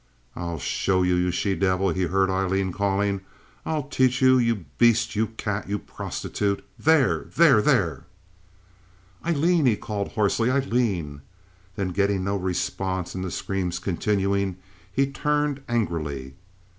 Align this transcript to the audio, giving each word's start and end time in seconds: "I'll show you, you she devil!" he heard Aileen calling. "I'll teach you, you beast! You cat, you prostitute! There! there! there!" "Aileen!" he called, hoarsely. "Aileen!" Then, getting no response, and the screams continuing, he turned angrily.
"I'll 0.35 0.57
show 0.57 1.03
you, 1.03 1.13
you 1.13 1.29
she 1.29 1.53
devil!" 1.53 1.91
he 1.91 2.05
heard 2.05 2.31
Aileen 2.31 2.71
calling. 2.71 3.21
"I'll 3.67 3.83
teach 3.83 4.19
you, 4.19 4.39
you 4.39 4.65
beast! 4.79 5.15
You 5.15 5.27
cat, 5.27 5.69
you 5.69 5.77
prostitute! 5.77 6.65
There! 6.79 7.25
there! 7.37 7.61
there!" 7.61 8.05
"Aileen!" 9.23 9.67
he 9.67 9.75
called, 9.75 10.13
hoarsely. 10.13 10.49
"Aileen!" 10.49 11.21
Then, 11.75 11.89
getting 11.89 12.23
no 12.23 12.35
response, 12.35 13.13
and 13.13 13.23
the 13.23 13.29
screams 13.29 13.77
continuing, 13.77 14.57
he 14.91 15.05
turned 15.05 15.61
angrily. 15.69 16.33